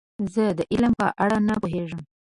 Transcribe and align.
زه 0.33 0.43
د 0.57 0.59
علم 0.71 0.91
په 0.99 1.07
اړه 1.23 1.37
نه 1.47 1.55
پوهیږم. 1.61 2.01